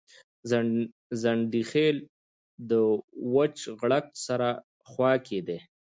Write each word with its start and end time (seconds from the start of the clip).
ځنډيخيل 1.21 1.97
دوچ 2.69 3.55
غړک 3.79 4.05
سره 4.25 4.49
خواکی 4.89 5.39
دي 5.47 5.59